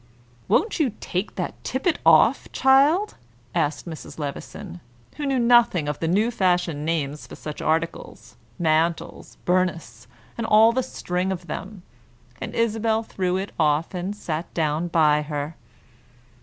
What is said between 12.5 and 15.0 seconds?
Isabel threw it off and sat down